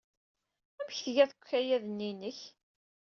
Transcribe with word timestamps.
Amek 0.79 0.95
tgiḍ 1.03 1.29
deg 1.31 1.39
ukayad-nni 1.41 2.05
inek? 2.09 2.39